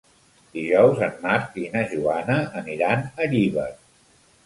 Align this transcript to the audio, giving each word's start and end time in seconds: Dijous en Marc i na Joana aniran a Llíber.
Dijous 0.55 1.03
en 1.09 1.13
Marc 1.27 1.61
i 1.65 1.67
na 1.77 1.85
Joana 1.93 2.41
aniran 2.65 3.09
a 3.27 3.33
Llíber. 3.37 3.73